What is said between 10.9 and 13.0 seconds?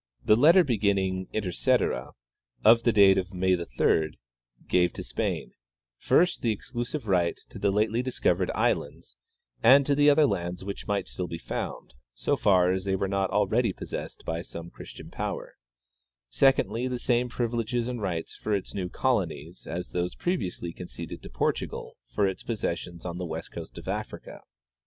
still be found, so far as they